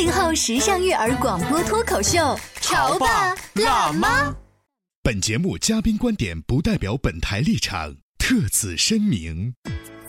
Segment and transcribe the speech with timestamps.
[0.00, 4.34] 八零后时尚育儿广播脱口秀，潮爸辣妈。
[5.02, 9.52] 本节目嘉宾观点不代表本台立场，特此声明。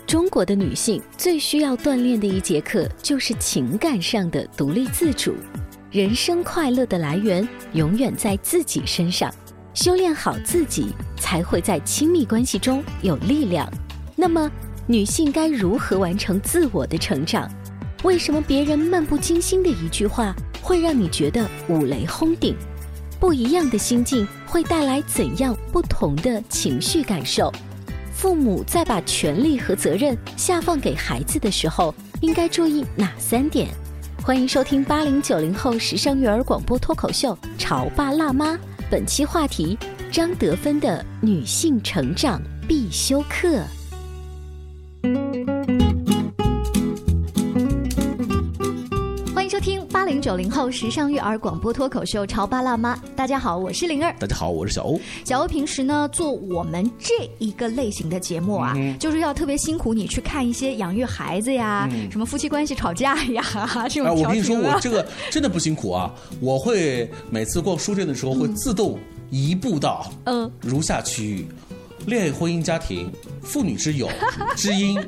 [0.07, 5.35] 中国的女性最需要锻炼的一节课就是情感上的独立自主。
[5.91, 9.29] 人生快乐的来源永远在自己身上，
[9.73, 13.69] 修炼好自己，才会在亲密关系中有力量。
[14.15, 14.49] 那么，
[14.87, 17.51] 女性该如何完成自我的成长？
[18.03, 22.55] 为什么别人漫不经心的一句话会让你觉得五雷轰顶？
[23.19, 27.51] 不一样的心境会带来怎样不同的情绪感受？
[28.11, 33.69] 父母在把权利和责任下放给孩子的时候，应该注意哪三点？
[34.23, 38.53] 欢迎收听八零九零后时尚育儿广播脱口秀《潮爸辣妈》，
[38.89, 39.77] 本期话题：
[40.11, 43.63] 张德芬的女性成长必修课。
[50.11, 52.93] 零九零后时尚育儿广播脱口秀《潮爸辣妈》。
[53.15, 54.13] 大家好，我是灵儿。
[54.19, 54.99] 大家好，我是小欧。
[55.23, 63.41] 小欧平时呢做我们这一个类型的节目啊，就是要特别辛苦你去看一些养育孩子呀，什么夫妻关系吵架呀
[63.89, 64.05] 这种。
[64.05, 66.13] 哎，我跟你说，我这个真的不辛苦啊！
[66.41, 71.47] 我会每次逛书店的时候会自动移步到嗯如下区域。
[72.07, 73.11] 恋爱、婚姻、家庭、
[73.43, 74.09] 妇女之友、
[74.55, 74.99] 知音。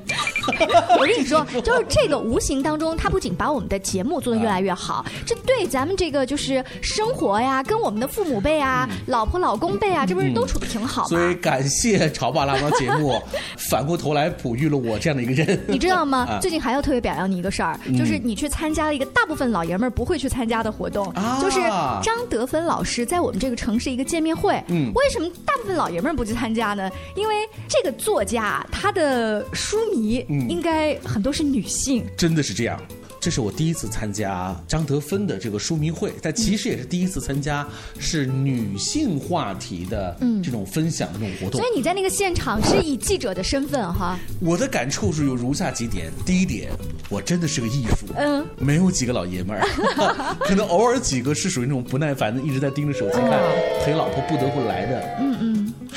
[0.99, 11.07] 我跟你说，就是这个无形当中，它不仅把我们的节目做得越来越好，这对咱们这个就是生活呀，跟我们的父母辈啊、老婆老公辈啊，这不是都处的挺好吗？
[11.09, 13.21] 所以感谢《潮爸辣妈》节目，
[13.57, 15.59] 反过头来哺育了我这样的一个人。
[15.67, 16.37] 你知道吗？
[16.41, 21.11] 最近还要特别表扬你一个事儿，就是你去参加了一个大部分老爷们儿不会去参加的活动，
[21.41, 21.59] 就是
[22.03, 24.61] 张德芬老师在我们这个城市一个见面会。
[24.67, 26.82] 嗯，为什么大部分老爷们儿不去参加呢？
[27.15, 32.79] 因为这个作家，他的书迷应该很多是女性，真的是这样。
[33.19, 37.65] 这是我第一次参加张德芬的这个书迷会，但其实也是第一次参加
[37.97, 40.13] 是女性话题的
[40.43, 41.61] 这种分享的这种活动。
[41.61, 44.19] 所以你在那个现场是以记者的身份哈。
[44.41, 46.69] 我的感触是有如下几点：第一点，
[47.07, 49.65] 我真的是个艺术，嗯，没有几个老爷们儿，
[50.43, 53.39] 可能偶尔几个是属于那种不耐烦的，一直在盯着手机看，
[53.85, 55.01] 陪老婆不得不来的。
[55.21, 55.52] 嗯嗯。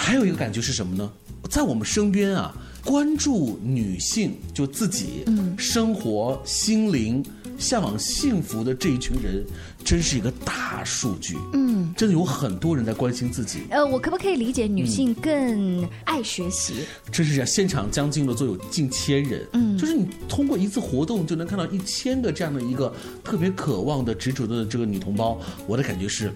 [0.06, 1.10] 还有一个感觉是什么呢？
[1.50, 2.54] 在我们身边啊。
[2.84, 7.20] 关注女性就自己嗯生活、心灵
[7.58, 9.44] 向往幸福的这一群人，
[9.84, 11.36] 真是一个大数据。
[11.52, 13.62] 嗯，真的有很多人在关心自己。
[13.70, 16.74] 呃，我可不可以理解女性更爱学习？
[17.10, 19.44] 真是这样，现场将近了都有近千人。
[19.54, 25.40] 嗯，就是你通过一次活动就能看到一千个这样的一个特别渴望的、执着的这个女同胞。
[25.66, 26.32] 我的感觉是。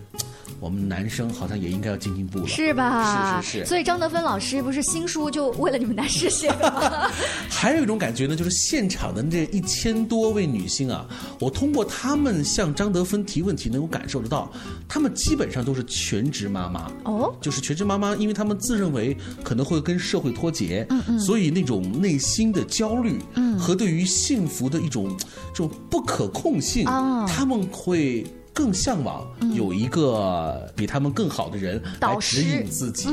[0.60, 3.40] 我们男生好像也应该要进进步了，是吧？
[3.42, 3.66] 是是是。
[3.66, 7.10] 所以张德芬老师不是新书就为了你们男士写的吗？
[7.48, 11.06] 还有一种感觉呢，就是现场的这一千多位女性啊，
[11.38, 14.50] 我通过她们向张德芬提问题，能够感受得到，
[14.86, 25.16] 她们基本上都是全职妈妈哦，就是全职妈妈，因为她们自认为可能会跟社会脱节，嗯嗯，所以那种内心的焦虑，嗯，和对于幸福的一种
[25.54, 28.26] 这种不可控性，哦，他们会。
[28.52, 33.08] 更向往有一个比他们更好的人来指引自己，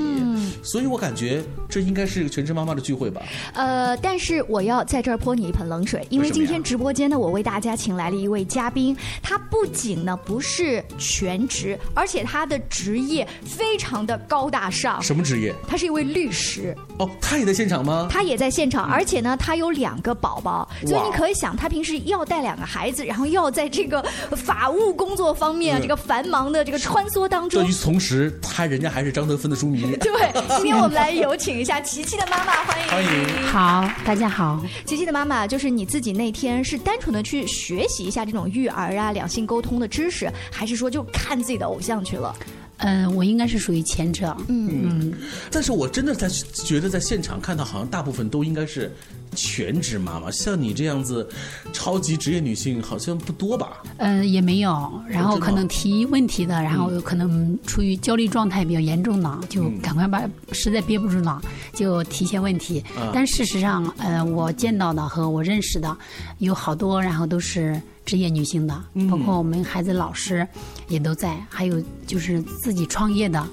[0.63, 3.21] 所以我感觉这应该是个全职妈妈的聚会吧。
[3.53, 15.01] 呃，但是我要在这儿泼你一盆冷水，因为今天直播间呢，我为大家请来了一位嘉宾，他不仅呢不是全职，而且他的职业非常的高大上。
[15.01, 15.53] 什么职业？
[15.67, 16.75] 他是一位律师。
[16.97, 18.07] 哦，他也在现场吗？
[18.09, 24.03] 他也在现场，而且呢，他有两个宝宝，所以你可以想，他平时要带两个孩子，然后要在这个
[24.35, 25.26] 法务工作。
[25.33, 29.81] 方面，这个繁忙的这个穿梭当中，与此同时，他人家还是张德芬的书迷。
[29.97, 30.11] 对，
[30.57, 34.63] 今天我们来有请一下琪琪的妈妈，欢迎欢迎，好，大家好。
[34.85, 42.35] 琪琪的妈妈，就是你自己那天是单纯的去学习一下这种育儿啊、两性沟通的知识，还是说就看自己的偶像去了？
[42.77, 44.35] 嗯，我应该是属于前者。
[44.47, 45.13] 嗯嗯，
[45.51, 48.91] 但是我真的在觉得在现场看到，好像大部分都应该是
[49.35, 50.29] 全职妈妈。
[50.29, 51.27] 像你这样子
[51.73, 53.81] 超级职业女性，好像不多吧？
[53.97, 54.91] 嗯，也没有。
[55.07, 61.41] 然后可能提问题的，然后有可能处于焦虑状态比较严重的，就赶快把实在憋不住了，
[61.73, 62.83] 就提些问题。
[63.13, 65.97] 但事实上，呃，我见到的和我认识的
[66.37, 67.81] 有好多，然后都是。
[68.07, 68.73] 职业女性的，
[69.11, 70.47] 包括我们孩子老师
[70.87, 73.45] 也都在，还有就是自己创业的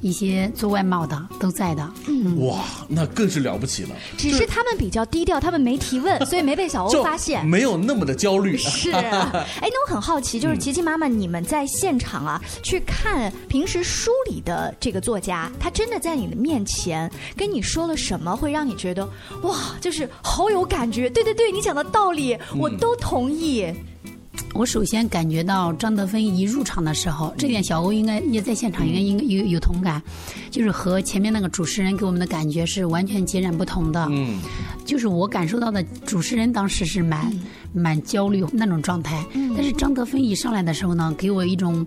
[0.00, 1.82] 一些做外贸的都在的。
[2.38, 3.90] 哇，那更是了不起了。
[4.16, 8.56] 只是他们比较低调，他们没提问， 所以没被小欧发现，没有那么的焦虑。
[8.56, 19.06] 是， 哎，那我很好奇，就是琪琪妈妈，你们在现场啊，去看平时书里的这个作家，他真的在你的面前跟你说了什么，会让你觉得
[19.42, 21.10] 哇，就是好有感觉。
[21.10, 23.66] 对对对，你讲的道理我都同意。
[24.54, 30.02] 我首先感觉到张德芬一入场的时候，这点小欧应该也在现场，应该应该有有同感，
[30.50, 34.06] 就是和前面那个主持人给我们的感觉是完全截然不同的。
[34.10, 34.40] 嗯，
[34.84, 37.32] 就是我感受到的主持人当时是蛮
[37.72, 39.24] 蛮焦虑那种状态，
[39.54, 41.86] 但是张德芬一上来的时候呢，给我一种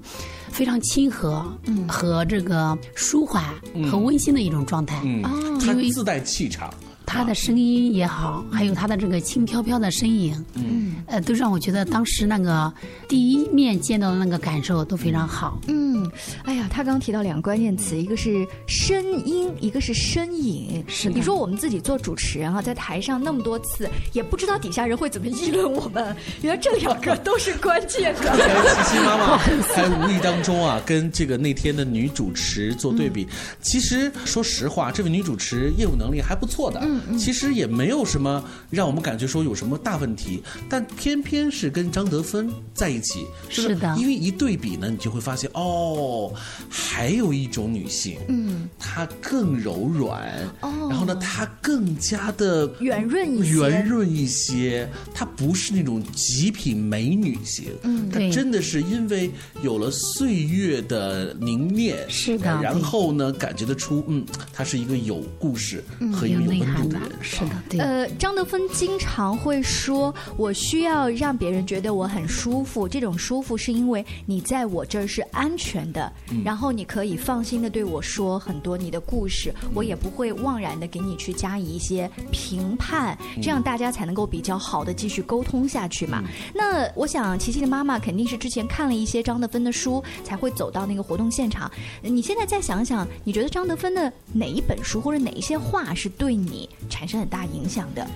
[0.49, 1.45] 非常亲和
[1.87, 3.43] 和这个舒缓
[3.91, 5.01] 和温馨的一种状态。
[5.03, 5.21] 嗯，
[5.59, 6.73] 他自带气场。
[7.05, 12.71] 他的声音也好，还有他的这个轻飘飘的身影，嗯，呃，都让我觉得当时那个
[13.07, 15.59] 第一面见到的那个感受都非常好。
[15.67, 16.09] 嗯，
[16.43, 20.83] 哎呀，他刚提到两个关键词，一个是声音，一个是身影。
[20.87, 21.15] 是的。
[21.15, 26.15] 你说我们自己做主持人啊，在台上那么多次，也不知道底下人会怎么议论我们。
[26.41, 28.31] 原来这两个都是关键的。
[28.85, 33.27] 琪琪妈妈还无意当中啊，跟这个那天的女主持做对比。
[33.61, 36.79] 其实说实话，这位女主持业务能力还不错的。
[36.81, 36.90] 嗯。
[37.17, 46.33] 其实也没有什么让我们感觉说有什么大问题，但偏偏是跟张德芬在一起，是的，因为一对比呢，你就会发现哦，
[46.69, 65.83] 还有一种女性，嗯，她更柔软，哦，然后呢，她更加的圆润一些，圆润一些，她不是那种极品美女型，嗯，她真的是因为有了岁月的凝练，是的，然后呢，感觉得出，嗯，她是一个有故事
[66.13, 66.80] 和一个有温度。
[67.21, 67.79] 是的，对。
[67.79, 76.11] 呃，张德芬经常会说：“我需要让别人觉得我很舒服，这种舒服是因为你在我这儿是安全的，
[76.43, 86.23] 然后你可以放心的对我说很多你的故事，我也不会妄然的给你去加以一些评判，这样大家才能够比较好的继续沟通下去嘛。”
[86.53, 91.71] 那我想，琪琪的妈妈肯定是之前看了一些张德芬的书，才会走到那个活动现场。
[92.01, 96.69] 你现在再想想，你觉得张德芬的哪一本书或者哪一些话是对你？
[96.89, 98.07] 产生很大影响的。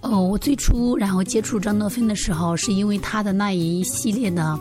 [0.00, 4.60] 哦，我最初然后接触张德芬的时候，是因为他的那一系列的，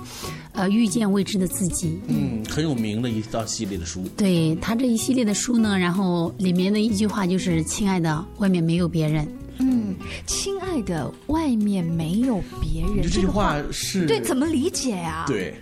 [0.54, 2.00] 呃，遇见未知的自己。
[2.08, 4.06] 嗯，很有名的一道系列的书。
[4.16, 9.28] 对他这一系列的书呢，然后里面的一句话就是“亲爱的，外面没有别人。”
[9.60, 9.94] 嗯，
[10.26, 13.02] 亲爱的，外面没有别人。
[13.04, 15.26] 这句话是对怎么理解呀？
[15.28, 15.54] 对，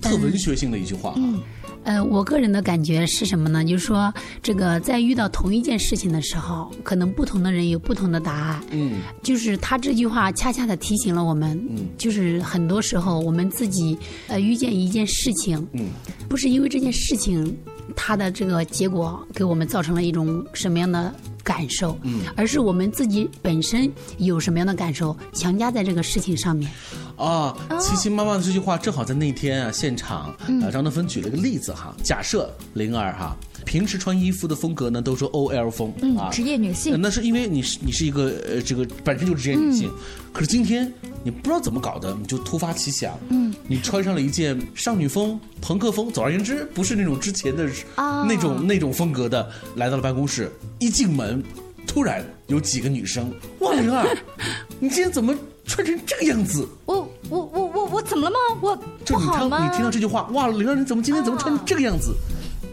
[0.00, 1.14] 特文学性的一句话。
[1.16, 1.40] 嗯。
[1.88, 3.64] 呃，我个人的感觉是什么呢？
[3.64, 4.12] 就是说，
[4.42, 8.62] 这个在遇到同一件事情的时候，可能不同的人有不同的答案。
[8.70, 13.96] 嗯，就是他这句话恰恰的提醒了我们，嗯，就是很多时候我们自己
[14.26, 15.86] 呃遇见一件事情，嗯，
[16.28, 17.56] 不是因为这件事情
[17.96, 21.14] 它的这个结果给我们造成了一种什么样的。
[21.48, 26.70] 感受，嗯，而是我们自己本身有什么样的感受，强加在这个事情上面。
[27.16, 33.34] 啊，琪琪妈妈的这句话正好在那天啊，现场啊，张德芬举了个例子哈，假设灵儿哈。
[33.68, 36.98] 平时穿衣服的风格呢，都说 O L 风啊，职业女性。
[36.98, 39.92] 那是因为你是你是一个呃，这个本身就是职业女性。
[40.32, 40.90] 可是今天
[41.22, 47.68] 你不知道怎么搞的，你就突发奇想，嗯，你穿上了一件少女风、朋克风，总而言之，不是那种之前的
[48.26, 49.46] 那种那种风格的，
[49.76, 51.44] 来到了办公室，一进门，
[51.86, 54.16] 突然有几个女生，哇，灵儿，
[54.80, 55.34] 你今天怎么
[55.66, 56.66] 穿成这个样子？
[56.86, 58.58] 我我我我我怎么了吗？
[58.62, 59.68] 我不好吗？
[59.68, 62.14] 你听到这句话，哇，灵儿，你怎么今天怎么穿成这个样子？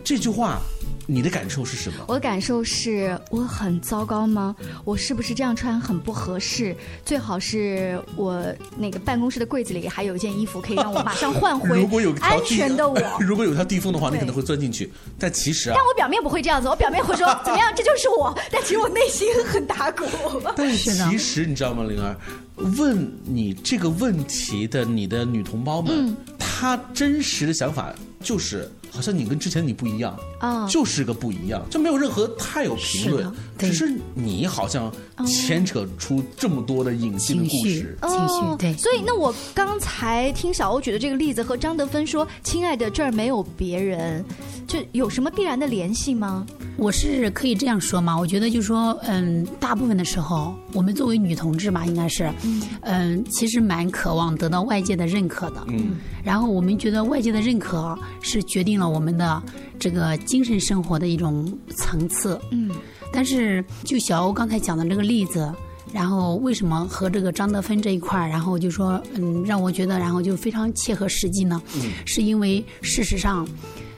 [0.01, 0.61] 这句话。
[1.07, 2.05] 你的感受是什么？
[2.07, 4.55] 我的感受是我很糟糕吗？
[4.83, 6.75] 我是不是这样穿很不合适？
[7.05, 8.43] 最好是我
[8.77, 12.97] 那个办公室的柜子里还有一件衣服，可以让我马上换回 如果有安全的我。
[13.19, 14.91] 如果有条地缝的话，你可能会钻进去。
[15.19, 18.35] 但其实啊，但我表面不会这样子，我表面会说怎么样，这就是我。
[18.51, 20.05] 但其实我内心很打鼓。
[20.55, 22.15] 但是其实你知道吗，灵儿？
[22.77, 27.93] 问你这个问题的你的女同胞们，她真实的想法。
[28.25, 34.91] 就是好像你跟之前你不一样啊，就是个不一样，就没有任何太有评论，只是你好像
[35.25, 38.73] 牵扯出这么多的隐性的故事，情绪对。
[38.77, 44.23] 所以那我刚才听小欧举的这个例子和张德芬说：“亲爱的，这儿没有别人。”
[44.67, 46.45] 就有什么必然的联系吗？
[46.75, 48.17] 我是可以这样说嘛？
[48.17, 52.29] 我觉得就是说，嗯，大部分的时候，我们作为女同志嘛，应该是，
[52.81, 55.63] 嗯，其实蛮渴望得到外界的认可的。
[55.67, 55.97] 嗯。
[56.23, 59.41] 然后我们觉得外界的认可是决定了我们的
[59.79, 62.39] 这个精神生活的一种层次。
[62.51, 62.71] 嗯。
[63.15, 65.49] 但是就小欧刚才讲的这个例子，
[65.93, 71.61] 然后为什么和这个张德芬这一块儿，然后就说，嗯，让我觉得，然后就非常切合实际呢？
[71.77, 71.91] 嗯。
[72.05, 73.47] 是因为事实上。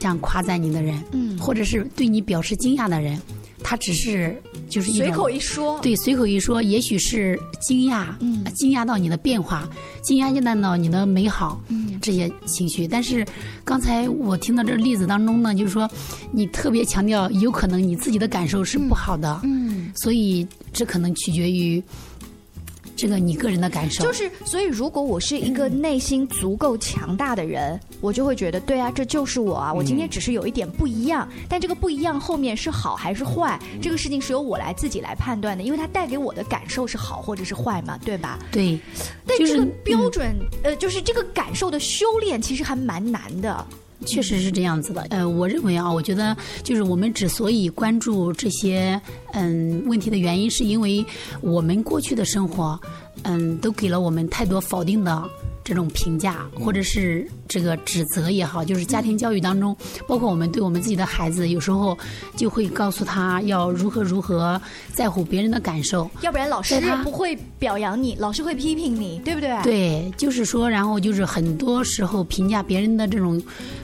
[0.00, 3.20] 像夸赞你的人，嗯，或者是对你表示惊讶的人，
[3.68, 4.34] 他只是
[4.70, 9.68] 就是随口一说，对，随口一说，也许是惊讶，嗯，惊讶到你的变化，
[10.02, 12.88] 惊讶到你的美好，嗯，这些情绪。
[12.88, 13.26] 但是
[13.66, 15.86] 刚才我听到这例子当中呢，就是说
[16.32, 21.82] 你特别强调，有可能你自己的感受是不好的，嗯，所以这可能取决于。
[22.98, 29.72] 这个你个人的感受就是，所以如果我是一个内心足够强大的人，我就会觉得，对啊，这就是我啊！
[29.72, 38.36] 我今天只是有一点不一样，但这个不一样后面是好还是坏，这个事情是由我来自己来判断的，因为它带给我的感受是好或者是坏嘛，对吧？
[38.50, 38.76] 对。
[39.24, 43.64] 但这个标准，呃，就是这个感受的修炼，其实还蛮难的。
[44.06, 49.00] 确实是这样子的，呃，我认为啊，我觉得就是我们之所以关注这些
[49.32, 51.04] 嗯问题的原因，是因为
[51.40, 52.80] 我们过去的生活，
[53.22, 55.28] 嗯，都给了我们太多否定的。
[55.64, 59.76] 这种评价或者是这个指责也好，就是家庭教育当中，
[60.06, 61.96] 包括我们对我们自己的孩子，有时候
[62.36, 64.60] 就会告诉他要如何如何
[64.92, 69.62] 在乎别人的感受，要不然老师不会表扬你，老师会批评你，对不对？
[69.62, 73.42] 对，就是说，然后就是很多时候评价别人的这种，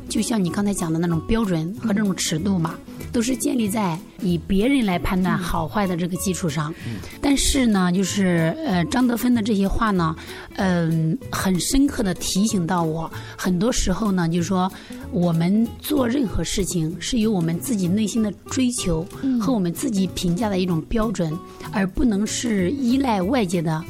[0.08, 2.74] 就像你刚才讲的那种标准和这种尺度嘛。
[3.12, 6.74] 都是建立在以别人来判断好坏的这个基础上，
[7.20, 10.16] 但是呢，就是呃张德芬的这些话呢，
[10.56, 14.70] 嗯，很深刻的提醒到我，很多时候呢，就是说
[15.10, 19.06] 我们做任何事情是由我们自己内心的追求
[19.40, 21.32] 和我们自己评价的一种标准，
[21.72, 23.84] 而不能是依赖外界的。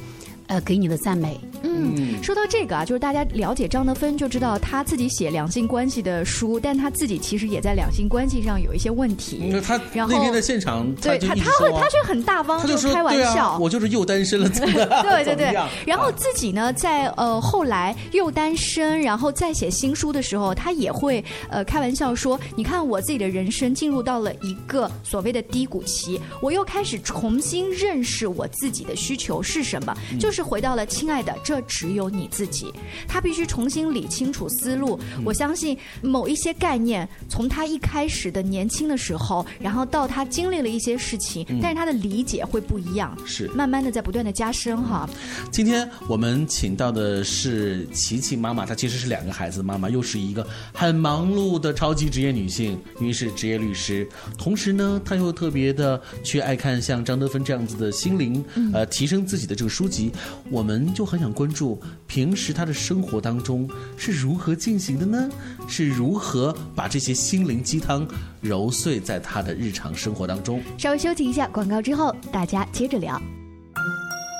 [0.47, 1.41] 呃，给你的赞美。
[1.67, 9.51] 嗯，说到这个啊，就是大家了解张德芬就知道他自己写两性关系的书，但他自己其实也在两性关系上有一些问题。
[9.65, 15.55] 他那天在现场，对他他会他却很大方，就开玩笑，我就是又单身了， 对对对。
[15.87, 30.35] 然后自己呢，在呃后来又单身，然后再写新书的时候，他也会呃开玩笑说：“你看我自己的人生进入到了一个所谓的低谷期，我又开始重新认识我自己的需求是什么。”就。
[30.35, 32.73] 是回到了亲爱的，这只有你自己。
[33.07, 34.99] 他必须重新理清楚思路。
[35.25, 43.17] 我相信某一些概念，从他一开始的年轻的时候，然后到他经历了一些事情，但是他的理解会不一样。
[43.27, 45.09] 是慢慢的在不断的加深哈。
[45.51, 54.07] 今天我们请到的是琪琪妈妈，她其实是两个孩子的妈妈，又是一个很忙碌的超级职业女性，因为是职业律师。
[54.37, 60.13] 同时呢，她又特别的去爱看像张德芬这样子的心灵，呃，提升自己的这个书籍。
[60.51, 65.29] 我们就很想关注平时他的生活当中是如何进行的呢？
[65.69, 68.07] 是如何把这些心灵鸡汤
[68.41, 70.63] 揉碎在他的日常生活当中？
[70.79, 73.21] 稍微休息一下广告之后，大家接着聊。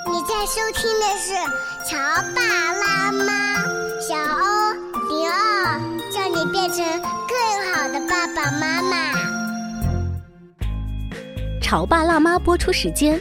[0.07, 1.33] 你在收听的是
[1.89, 1.97] 《潮
[2.35, 2.41] 爸
[2.75, 3.65] 辣妈》，
[4.07, 4.73] 小欧
[5.09, 5.81] 零二，
[6.13, 6.85] 叫你变成
[7.27, 7.37] 更
[7.73, 9.13] 好的爸爸妈妈。
[11.61, 13.21] 《潮爸辣妈》播出时间。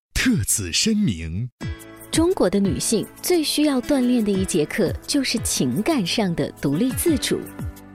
[0.23, 1.49] 特此声明：
[2.11, 7.39] 中国的女性最需要锻炼的一节课，就是情感上的独立自主。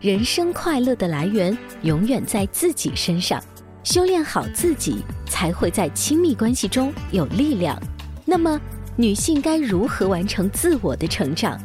[0.00, 3.40] 人生快乐的来源永远在自己身上，
[3.84, 7.80] 修炼好自己，才会在亲密关系中有力量。
[8.24, 8.60] 那么，
[8.96, 11.56] 女性该如何完成自我的成长？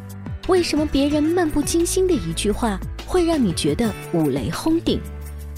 [0.48, 5.02] 为什么别人漫不经心的一句话会让你觉得五雷轰顶？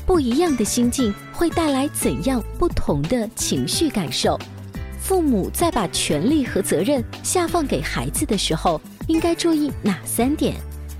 [0.05, 4.39] 不一样的心境会带来怎样不同的情绪感受？
[5.03, 10.55] 父母在把权利和责任下放给孩子的时候，应该注意哪三点？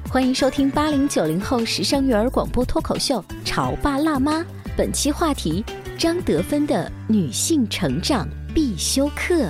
[0.10, 4.42] 欢迎收听八零九零后时尚育儿广播脱口秀《潮爸辣妈》，
[4.76, 5.64] 本期话题：
[5.98, 9.50] 张德芬的女性成长必修课。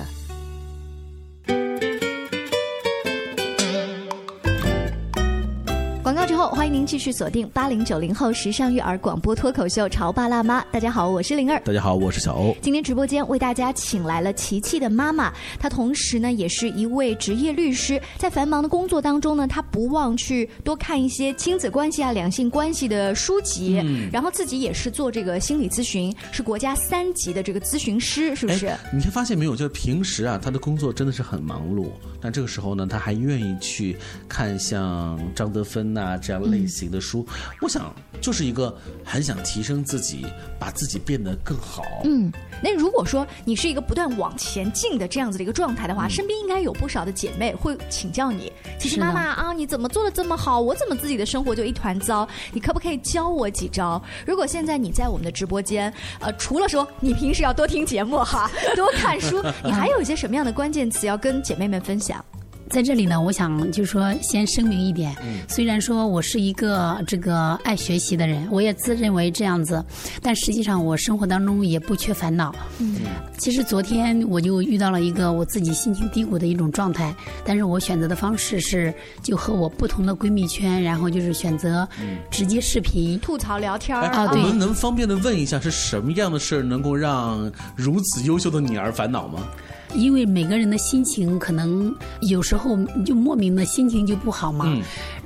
[6.26, 10.60] 之后，欢迎您继续锁定八零九零后时尚育儿广播脱口秀《潮爸辣妈》。
[10.70, 11.60] 大家好，我是灵儿。
[11.64, 12.56] 大家好，我是小欧。
[12.62, 18.00] 今天直播间为大家请来了琪琪的妈妈，她同时呢也是一位职业律师。
[18.16, 23.80] 在繁忙的工作当中呢，她不忘去多看一些亲子关系啊、两性关系的书籍。
[23.84, 24.08] 嗯。
[24.12, 28.72] 然后自己也是做这个心理咨询，是国家三级的这个咨询师，是不是？
[28.92, 29.54] 你发现没有？
[29.54, 31.88] 就是平时啊，她的工作真的是很忙碌，
[32.20, 33.96] 但这个时候呢，她还愿意去
[34.28, 36.03] 看像张德芬呐。
[36.20, 37.26] 这样类型的书，
[37.60, 40.26] 我想就是一个很想提升自己，
[40.58, 41.82] 把自己变得更好。
[42.04, 42.30] 嗯，
[42.62, 50.60] 那如果说你是一个不断往前进的这样子的一个状态的话，身边应该有不少的姐妹会请教你，其实妈妈啊，你怎么做的这么好？
[50.60, 52.26] 我怎么自己的生活就一团糟？
[52.52, 54.02] 你可不可以教我几招？
[54.26, 62.24] 如果现在你在我们的直播间，呃，除了说你平时要多听节目哈， 多看书，你还有一些什么样的关键词要跟姐妹们分享？
[62.74, 65.14] 在这里呢，我想就是说，先声明一点，
[65.48, 69.80] 虽然说我是一个这个爱学习的人，我也自认为这样子，
[70.20, 72.52] 但实际上我生活当中也不缺烦恼。
[72.80, 72.96] 嗯，
[73.38, 77.14] 其实昨天我就遇到了一个我自己心情低谷的一种状态，
[77.44, 81.88] 但是我选择的方式是就和我不同的闺蜜圈，然后就是选择
[82.28, 84.28] 直接视频吐槽聊天儿啊。
[84.32, 89.46] 我们能方便的问一下，是什么样的事儿能够让如此优秀的你而烦恼吗？
[89.94, 91.94] 因为每个人的心情可能
[92.28, 94.66] 有时候就莫名的心情就不好嘛。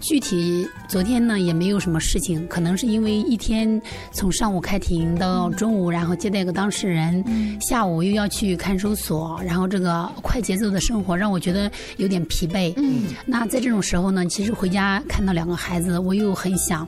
[0.00, 3.80] 具体昨天呢也没有什么事情，可能是因为一天
[4.12, 7.24] 从上午开庭到中午，然后接待个当事人，
[7.60, 12.74] 下午又要去看守所，然后这个快节奏的生活让我觉得有点疲惫。
[13.26, 16.86] 那在这种时候呢，其实回家看到两个孩子，我又很想。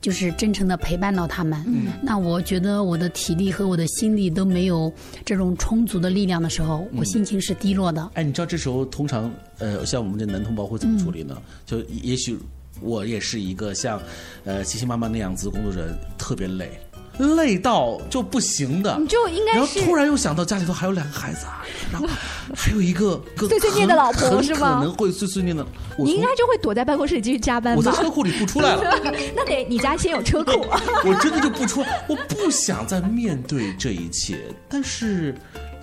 [0.00, 1.62] 就是真诚的陪伴到他们，
[2.02, 4.90] 那我觉得我的体力和我的心力都没有
[5.24, 8.10] 这种充足的力量的时候，我心情是低落的。
[8.14, 11.36] 哎，你知道这时候通常呃，像我们这男同胞会怎么处理呢？
[11.66, 12.38] 就也许
[12.80, 14.00] 我也是一个像
[14.44, 16.80] 呃琪琪妈妈那样子的工作人，特别累。
[17.20, 19.58] 累到就不行的，你就应该是。
[19.58, 22.08] 然后突然又想到家里头还有两个孩子啊，然后
[22.56, 24.78] 还有一个碎碎念的老婆是吗？
[24.78, 25.64] 可能会碎碎念的。
[25.98, 27.78] 你应该就会躲在办公室里继续加班吧？
[27.78, 29.00] 我在车库里不出来了。
[29.36, 30.52] 那得你家先有车库。
[31.04, 34.38] 我真的就不出，我不想再面对这一切。
[34.68, 35.34] 但是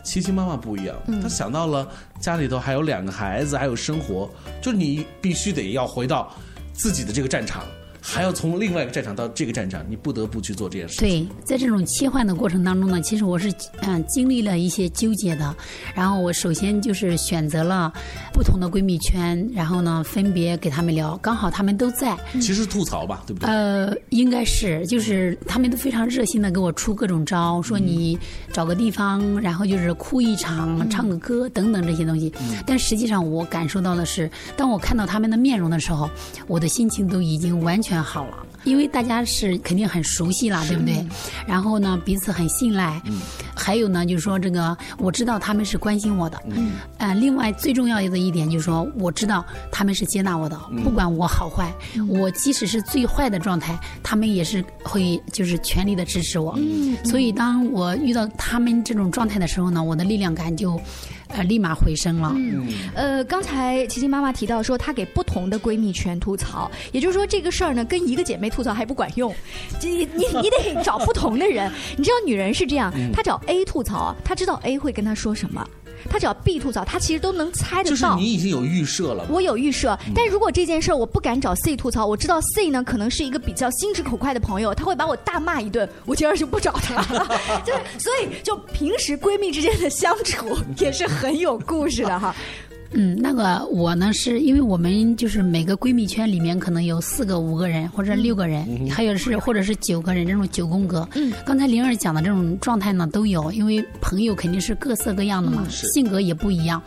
[0.04, 1.88] 琪琪妈妈不一样，她想到了
[2.20, 4.30] 家里头还有两个孩子，还有生活，
[4.62, 6.34] 就是你必须得要回到
[6.74, 7.64] 自己的这个战场。
[8.10, 11.02] 还要从另外一个战场到这个战场，你不得不去做这件事。
[11.02, 15.54] 对，在这种切换的过程当中呢，其实我是嗯经历了一些纠结的。
[15.94, 17.92] 然后我首先就是选择了
[18.32, 22.18] 不同的闺蜜圈，然后呢分别给他们聊，刚好他们都在。
[22.40, 23.50] 其实吐槽吧，对不对？
[23.50, 28.18] 呃，应该是，就是他们都非常热心的给我出各种招，说你
[28.54, 32.32] 找个地方，然后就是哭一场，唱个歌等等这些东西。
[32.66, 36.10] 但实际上我感受到的是，当我看到他们的面容的时候，
[36.48, 37.97] 我的心情都已经完全。
[38.04, 41.06] 好了，因为大家是肯定很熟悉了，对不对？
[41.48, 43.02] 然后呢，彼此很信赖。
[43.06, 43.20] 嗯。
[43.56, 46.42] 还有呢，就是说这个，我知道他们是关心我的。
[46.46, 46.72] 嗯。
[46.98, 51.74] 呃，另外最重要的一点就是说，我知道他们是接纳我的，不管我好坏，
[52.08, 56.54] 我即使是最坏的状态，他们也是会就是全力的支持我。
[56.58, 56.96] 嗯。
[57.04, 60.80] 所以当我遇到他们这种状态的时候呢，我的力量感就。
[61.30, 62.34] 呃，立马回升了。
[62.36, 69.34] 嗯，呃，刚才琪琪妈妈提到说，她给不同的闺蜜圈吐槽，也就是说，这个事儿呢，跟一个姐妹吐槽还不管用，
[69.82, 71.72] 你你你得找不同的人。
[71.98, 75.68] 你知道，女人是这样，她找 A 吐槽，她知道 A 会跟她说什么。
[76.10, 77.90] 他只要 B 吐槽，他其实都能猜得到。
[77.90, 79.26] 就是你已经有预设了。
[79.30, 87.40] 我有预设，但如果这件事儿我不敢找 C 吐槽，我知道 C 呢可能是一个比较心直口快的朋友，他会把我大骂一顿，我今儿就不找他了。
[87.66, 92.36] 就是，所以就平时闺蜜之间的相处也是很有故事的哈。
[92.92, 101.08] 嗯，那个我呢，是因为我们就是每个闺蜜圈里面可能有四个、五个人或者六个人，还有是或者是九个人这种九宫格。
[101.16, 106.82] 嗯，刚才灵儿讲的这种状态呢都有，因为朋友肯定是各色各样的嘛，性格也不一样。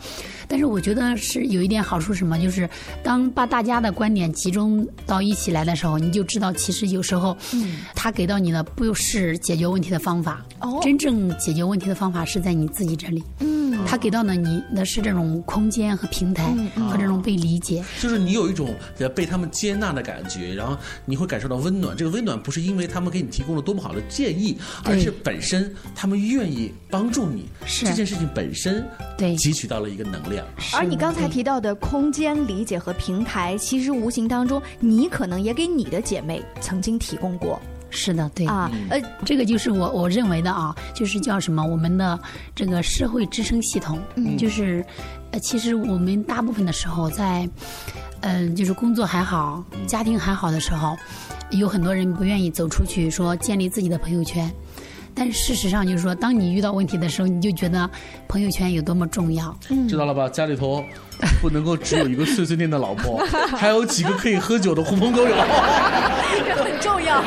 [0.51, 2.69] 但是我觉得是有一点好处，什么就是
[3.01, 7.77] 当把大家的观点集中到一起来的时候，你就知道其实有时候，嗯。
[7.95, 10.81] 他给到你的不是解决问题的方法，哦。
[10.83, 13.23] 真正解决问题的方法是在你自己这里。
[13.39, 16.43] 嗯，他给到的你的是这种空间和平台
[16.89, 18.75] 和这种被理解，就是你有一种
[19.15, 21.95] 被他们接纳的感觉，然后你会感受到温暖。
[21.95, 28.85] 这个温暖不是因为他们给你提供了多么好的建议，而是本身他们愿意帮助你，这件事情本身
[29.17, 29.37] 对。
[29.37, 30.40] 汲取到了一个能量。
[30.73, 37.59] 而你刚才提到的空间理解和平台，其实无形当中你可能也给你的姐妹曾经提供过。
[37.93, 41.61] 是的，对啊，呃，这个就是我我认为的啊，就是叫什么？
[41.61, 42.17] 我们的
[42.55, 44.85] 这个社会支撑系统，嗯就是，
[45.31, 47.49] 呃，其实我们大部分的时候在，
[48.21, 50.95] 嗯，就是工作还好，家庭还好的时候，
[51.49, 54.49] 有很多人不愿意走出去，说建立自己的朋友圈。
[55.13, 57.89] 但是事实上，就是说，当你遇到问题的时候，你就觉得
[58.27, 59.55] 朋友圈有多么重要。
[59.87, 60.29] 知道了吧？
[60.29, 60.83] 家里头
[61.41, 63.17] 不能够只有一个碎碎念的老婆，
[63.57, 65.35] 还有几个可以喝酒的狐朋狗友。
[66.45, 67.21] 这很重要。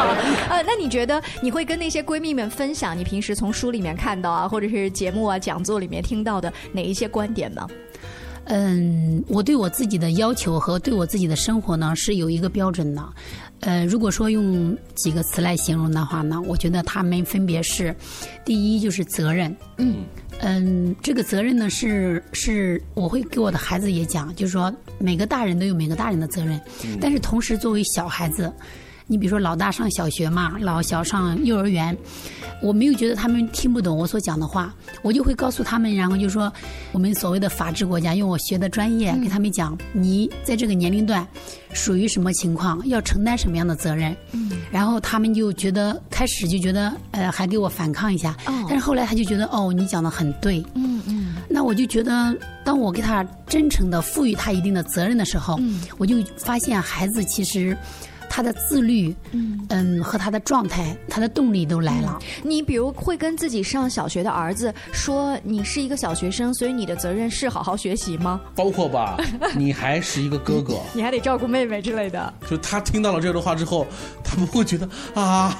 [0.48, 7.68] 呃，那你觉得你会跟那些闺蜜们分享你平时从书里面看到啊，或者是节目啊、讲座里面听到的哪一些观点吗？
[8.44, 13.02] 嗯，我对我自己的要求和对我自己的生活呢是有一个标准的。
[13.60, 17.94] 呃，如果说用几个词来形容的话呢，我觉得他们分别是：
[18.44, 19.54] 第一就是责任。
[19.78, 20.04] 嗯
[20.40, 26.60] 嗯，这个责任呢是是我会给我的孩子也讲，就是说每个大人都有每个大人的责任，
[27.00, 28.52] 但是同时作为小孩子。
[29.06, 31.94] 你比如说，老大上小学嘛，老小上幼儿园，
[32.62, 36.50] 我没有觉得他们听不懂我所讲的话，我就会告诉他们，然后就说，
[36.92, 41.26] 我们所谓的法治国家，用我学的专业给他们讲，你在这个年龄段
[41.74, 44.16] 属于什么情况，要承担什么样的责任。
[44.32, 50.64] 嗯，然后他们就觉得开始就觉得，呃，还给我反抗一下，但是后来他就觉得，哦，你讲的很对。
[50.74, 55.60] 嗯嗯，那我就觉得，当我给他真诚的赋予他一定的责任的时候，
[55.98, 57.76] 我就发现孩子其实。
[58.34, 62.18] 他的自律，嗯嗯，和他的状态，他的动力都来了。
[62.42, 69.16] 你比如会跟自己上小学的儿子说：“你是一个小学生，所以你的责任是好好学习吗？” 包括吧，
[69.54, 72.34] 你还是一个哥哥， 你还得照顾妹妹之类的。
[72.50, 73.86] 就他听到了这样的话之后，
[74.24, 75.56] 他不会觉得啊？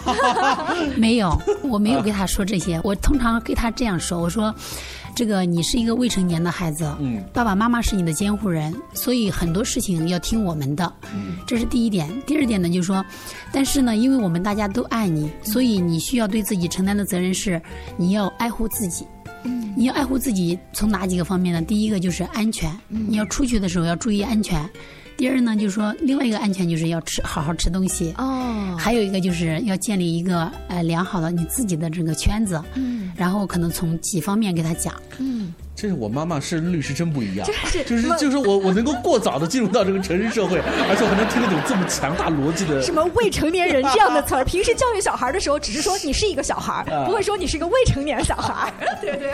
[0.96, 1.32] 没有，
[1.62, 2.80] 我没有跟他说这些。
[2.82, 4.52] 我通常跟他这样说：“我说。”
[5.14, 12.10] 这个你是一个未成年的孩子，嗯，爸爸妈妈是你的监护人，所以很多事情要听我们的，嗯，这是第一点。
[12.26, 13.04] 第二点呢，就是说，
[13.52, 17.62] 但是呢，因为我们大家都爱你，所以你需要对自己承担的责任是，
[17.96, 19.06] 你要爱护自己，
[19.44, 21.62] 嗯，你要爱护自己，从哪几个方面呢？
[21.62, 24.68] 第一个就是安全，你要出去的时候要注意安全。
[25.16, 28.76] 第二呢，就是说，另外一个安全就是要吃好好吃东西哦。
[28.78, 35.54] 还有一个就是要建立一个呃良好的你自己的这个圈子，嗯，然后可能从几方面给他讲，嗯。
[35.76, 37.46] 这是我妈妈是律师真不一样，
[37.84, 40.58] 就是就是我我能够过早的进入到这个成人社会，
[40.88, 44.44] 而且我还能听得懂这么强大逻辑的什么未成年人这样的词儿。
[44.46, 48.72] 平时教育小孩的时候，只是说你是一个小孩，不会说你是一个未成年小孩。
[49.02, 49.32] 对对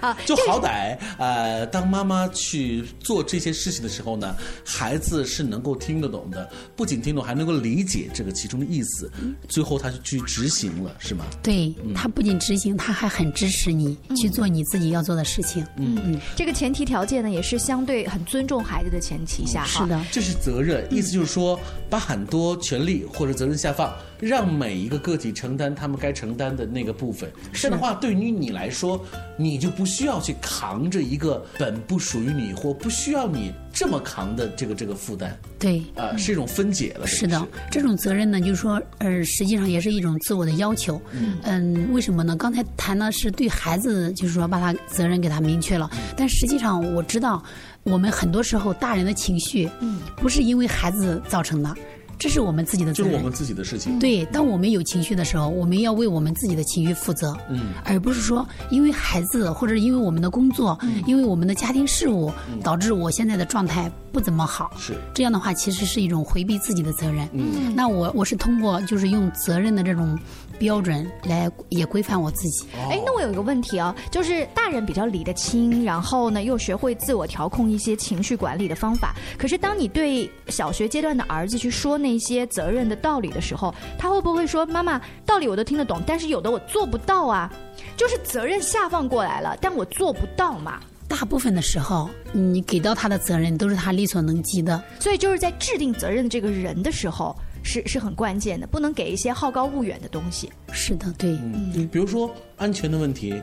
[0.00, 9.10] 啊，就好歹呃，当妈妈去做这些事情的时候呢，孩子是能够听得懂的，不仅听懂，还能够理解这个其中的意思。
[9.46, 11.26] 最后他就去执行了，是吗？
[11.42, 15.64] 对他不仅执行，他还很支持你去做你自己要做的事情。
[15.82, 15.98] 嗯。
[16.04, 21.58] 嗯，这个前提条件呢，也是相对很尊重孩子的前提下哈，是的，这是责任，意思就是说，
[21.90, 23.92] 把很多权利或者责任下放。
[24.20, 29.04] 让每一个个体承担他们该承担的那个部分，这样的话，对于你来说，
[29.36, 35.36] 你就不需要去扛着一个本不属于你或不需要你这么扛的这个这个负担。
[35.58, 37.06] 对，啊，是一种分解了。
[37.06, 41.00] 是的，这种责任呢，就是说，呃，实际上也是一种自我的要求。
[41.12, 42.36] 嗯，嗯，为什么呢？
[42.36, 47.42] 刚才谈的是对孩子，就是说把他责任给他明确了，但实际上我知道，
[47.82, 51.74] 我们很多时候大人的情绪，嗯，不是因为孩子造成的。
[52.22, 53.98] 这是我们自己的责任，就是我们自己的事情。
[53.98, 62.32] 对，当我们有情绪的时候，我们要为我们自己的情绪负责，嗯，而不是说因为孩子或者因为我们的工作，因为我们的家庭事务
[62.62, 64.70] 导致我现在的状态不怎么好。
[64.78, 67.28] 是这样的话，其实是一种回避自己的责任。
[67.32, 70.16] 嗯，那我我是通过就是用责任的这种。
[70.62, 72.64] 标准来也规范我自己。
[72.88, 79.12] 哎，那我有一个问题啊，就是大人比较理得清，然后呢又学会自我调控一些情绪管理的方法。
[79.36, 87.52] 可是当你对小学阶段的儿子去说那些责任的道理的时候，他会不会说：“妈妈，道理我都听得懂，但是有的我做不到啊？”
[87.98, 90.78] 就是责任下放过来了，但我做不到嘛。
[91.08, 94.80] 大部分的时候，你给到他的责任都是他力所能及的。
[95.00, 97.34] 所以就是在制定责任的这个人的时候。
[97.62, 100.50] 是是很关键的，不能给一些好高骛远的东西。
[100.72, 103.34] 是的，对，嗯，比如说安全的问题，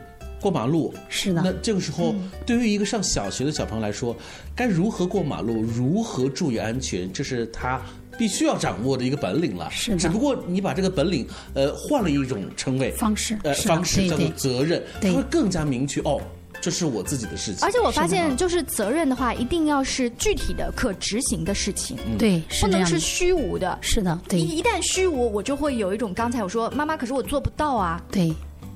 [0.41, 0.93] 过马路。
[1.07, 1.41] 是的。
[1.43, 2.13] 那这个时候，
[2.45, 4.15] 对于一个上小学的小朋友来说，
[4.55, 7.81] 该如何过马路，如何注意安全，这是他
[8.17, 9.69] 必须要掌握的一个本领了。
[9.71, 9.97] 是的。
[9.97, 16.21] 只不过你把这个本领，呃，换了一种称谓方式，呃，方式叫做责任，他会更加明确哦。
[16.61, 17.65] 这是我自己的事情。
[17.65, 23.77] 而且我发现，就是责任的话，一定要是具体的、可执行的事情，对，不能是虚无的。
[23.81, 24.39] 是的，对。
[24.39, 28.01] 一一旦虚无，我就会有一种刚才我说妈妈，可是我做不到啊。
[28.11, 28.33] 对。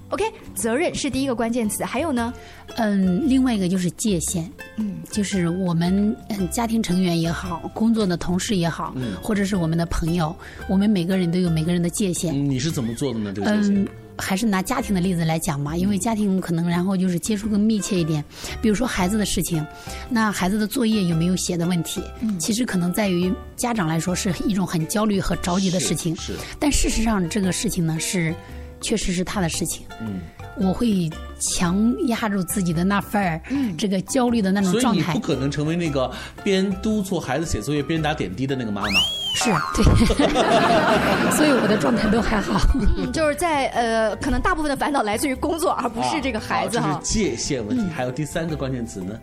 [0.10, 2.32] OK，责任是第一个关键词，还有呢？
[2.76, 4.48] 嗯，另外一个就是界限。
[4.76, 10.36] 嗯，就是我们嗯家庭成员也好，工作的同事也好，嗯，或者是我们的朋友，
[10.70, 12.32] 我们每个人都有每个人的界限。
[12.48, 13.34] 你是怎么做的呢？
[13.34, 13.88] 这个界限？
[14.18, 18.24] 还是拿家庭的例子来讲嘛，因为家庭可能然后就是接触更密切一点。
[18.62, 19.66] 比如说孩子的事情，
[20.10, 22.02] 那孩子的作业有没有写的问题？
[22.22, 26.16] 嗯，其实可能在于家长来说是一种很焦虑和着急的事情。
[26.16, 28.34] 是，但事实上这个事情呢是。
[28.84, 30.20] 确实是他的事情，嗯，
[30.58, 35.02] 我会强压住自己的那份儿，嗯，这个焦虑的那种状态。
[35.02, 36.12] 所以你不可能成为那个
[36.44, 39.00] 边督促孩子写作业边打点滴的那个妈妈。
[39.36, 39.84] 是对，
[41.36, 42.62] 所以我的状态都还好。
[42.98, 47.00] 嗯，就是在呃，可能大部分的烦恼来自于工作，而不是这个孩子哈。
[47.04, 47.84] 这是界限问题。
[47.96, 49.20] 还有第三个关键词呢？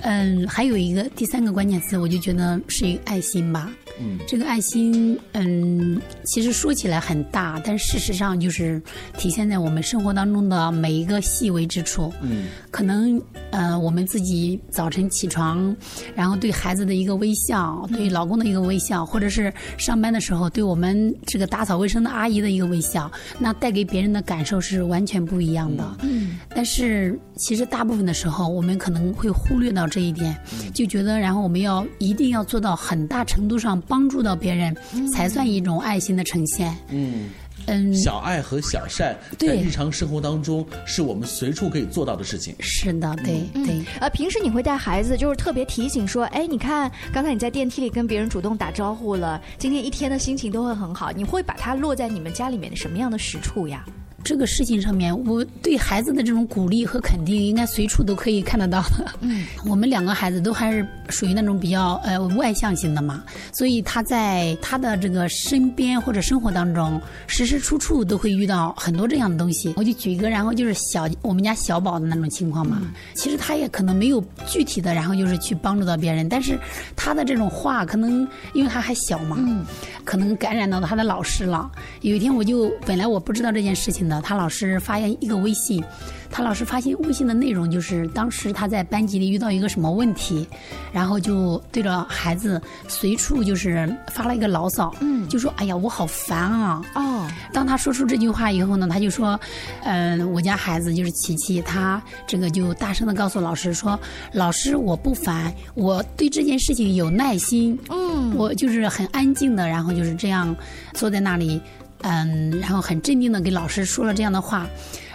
[0.00, 3.70] 嗯，还有一个第三个关键词，我就觉得是一个爱心吧。
[3.98, 8.80] 嗯，这个爱心，嗯，其实说起来很大，但事实上就是
[9.16, 12.12] 体现在我们生活当中的每一个细微之处。
[12.20, 15.74] 嗯，可能呃，我们自己早晨起床，
[16.14, 25.96] 然后对孩子的一个微笑，对老公的一个微笑，或者是上班的时候对我们这个打扫卫生的阿姨的一个微笑，那带给别人的感受是完全不一样的。
[26.02, 30.36] 嗯，但是其实大部分的时候，我们可能会忽略到这一点，
[30.74, 33.80] 就觉得然后我们要一定要做到很大程度上。
[33.88, 34.76] 帮助到别人，
[35.12, 36.76] 才算一种爱心的呈现。
[36.90, 37.30] 嗯
[37.68, 42.54] 嗯，小爱和小善在日常生活当中，是我们随处可以做到的事情。
[42.60, 43.82] 是的，对对。
[43.98, 51.10] 呃，平时你会带孩子，就是特别提醒说，哎，你看，刚才你在电梯里跟别人主动打招呼了，今天一天的心情都会很好。
[51.10, 53.84] 你会把它落在你们家里面的什么样的实处呀？
[54.26, 59.06] 这个事情上面，我对孩子的这种鼓励和肯定，应该随处都可以看得到的。
[59.20, 69.72] 嗯， 我们两个孩子都还是属于那种比较呃外向型的嘛，所以他在他的这个身边或者生活当中，时时处处都会遇到很多这样的东西。
[69.76, 72.82] 我就举一个，然后就是小我们家小宝的那种情况嘛。
[73.14, 76.58] 其实他也可能没有具体的，然后就是去帮助到别人，但是
[76.96, 79.64] 他的这种话，可能因为他还小嘛，嗯
[80.04, 81.70] 可能感染到他的老师了。
[82.06, 84.22] 有一天，我就本来我不知道这件事情的。
[84.22, 85.82] 他老师发现一个微信，
[86.30, 90.46] 他老师发现微信的内容就是当时他在班级里遇到一个什么问题，
[90.92, 96.82] 然后就对着孩子随处就是发了一个牢骚，嗯，就说哎呀我好烦啊。
[96.94, 99.38] 哦，当他说出这句话以后呢，他就说，
[99.84, 103.98] 嗯，我家孩子就是琪琪，他这个就大声的告诉老师说，
[104.32, 110.54] 老师我不烦，我对这件事情有耐心，嗯，我就是很安静的，然后就是这样
[110.92, 111.60] 坐在那里。
[112.02, 114.66] 嗯，然后很镇定的给老师说了这样的话，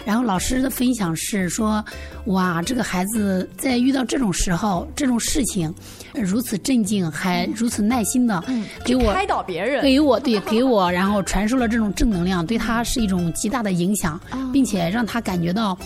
[0.05, 1.83] 然后老师的分享是说，
[2.25, 5.73] 哇，这个孩子在遇到这种时候、这种事情，
[6.13, 8.43] 如此镇静，还如此耐心的
[8.83, 14.19] 给我开导别人，给我对 给我，然后传输了这种正能量，对他是一种极大的影响，
[14.51, 15.77] 并且让他感觉到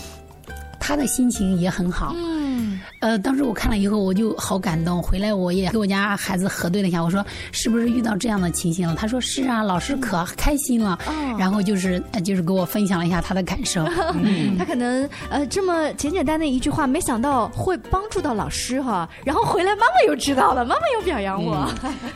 [0.86, 2.14] 他的心情也很好。
[2.16, 5.02] 嗯呃，当时我看了以后，我就好感动。
[5.02, 8.94] 回来我也给我家孩子核对了一下，我说是不是遇到这样的情形了？
[8.94, 10.96] 他说是啊，老师可开心了。
[11.36, 13.84] 然后就是就是给我分享了一下他的感受。
[14.56, 19.08] 他可能呃这么简简单单一句话，没想到会帮助到老师哈。
[19.24, 21.68] 然后回来妈妈又知道了，妈妈又表扬我。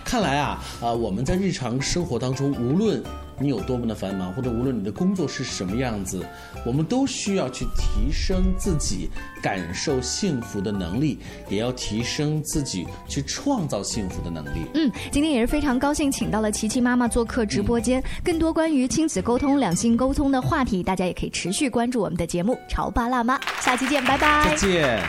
[0.04, 3.02] 看来啊啊，我们在日常生活当中，无论。
[3.40, 6.22] 你有多么的繁忙，或者无论你的工作是什么样子，
[6.64, 9.08] 我们都需要去提升自己
[9.42, 14.66] 感受幸福的能力，也要提升自己去创造幸福的能力。
[14.74, 18.02] 嗯，今天也是非常高兴，请到了琪琪妈妈做客直播间。
[18.22, 23.38] 更多关于亲子沟通、两性沟通的话题，大家也可以持续关注我们的节目《潮爸辣妈》。
[23.60, 24.50] 下期见，拜拜。
[24.50, 25.02] 再见。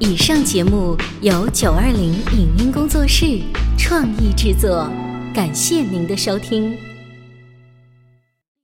[0.00, 3.40] 以上节目由九二零影音工作室
[3.76, 4.90] 创意制作。
[5.32, 6.89] 感谢您的收听。